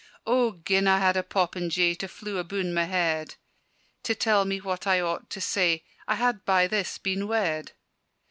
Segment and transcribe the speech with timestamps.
[0.25, 3.35] "O gin I had a popinjay To fly abune my head,
[4.01, 7.73] To tell me what I ought to say, I had by this been wed.